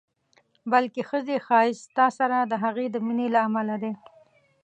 [0.71, 3.93] بلکې ښځې ښایست ستا سره د هغې د مینې له امله دی.